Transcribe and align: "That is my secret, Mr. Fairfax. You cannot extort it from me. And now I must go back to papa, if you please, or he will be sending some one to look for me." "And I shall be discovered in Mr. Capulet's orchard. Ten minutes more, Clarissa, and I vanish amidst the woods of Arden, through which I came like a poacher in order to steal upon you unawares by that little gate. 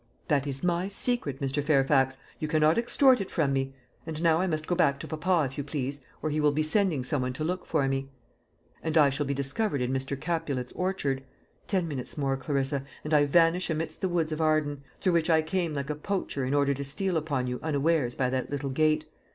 "That 0.29 0.47
is 0.47 0.63
my 0.63 0.87
secret, 0.87 1.39
Mr. 1.39 1.63
Fairfax. 1.63 2.17
You 2.39 2.47
cannot 2.47 2.79
extort 2.79 3.21
it 3.21 3.29
from 3.29 3.53
me. 3.53 3.75
And 4.07 4.23
now 4.23 4.41
I 4.41 4.47
must 4.47 4.65
go 4.65 4.73
back 4.73 4.99
to 5.01 5.07
papa, 5.07 5.45
if 5.51 5.59
you 5.59 5.63
please, 5.63 6.03
or 6.23 6.31
he 6.31 6.39
will 6.41 6.51
be 6.51 6.63
sending 6.63 7.03
some 7.03 7.21
one 7.21 7.33
to 7.33 7.43
look 7.43 7.67
for 7.67 7.87
me." 7.87 8.09
"And 8.81 8.97
I 8.97 9.11
shall 9.11 9.27
be 9.27 9.35
discovered 9.35 9.79
in 9.79 9.93
Mr. 9.93 10.19
Capulet's 10.19 10.73
orchard. 10.73 11.21
Ten 11.67 11.87
minutes 11.87 12.17
more, 12.17 12.35
Clarissa, 12.35 12.83
and 13.03 13.13
I 13.13 13.25
vanish 13.25 13.69
amidst 13.69 14.01
the 14.01 14.09
woods 14.09 14.31
of 14.31 14.41
Arden, 14.41 14.81
through 15.01 15.13
which 15.13 15.29
I 15.29 15.43
came 15.43 15.75
like 15.75 15.91
a 15.91 15.95
poacher 15.95 16.45
in 16.45 16.55
order 16.55 16.73
to 16.73 16.83
steal 16.83 17.15
upon 17.15 17.45
you 17.45 17.59
unawares 17.61 18.15
by 18.15 18.31
that 18.31 18.49
little 18.49 18.71
gate. 18.71 19.05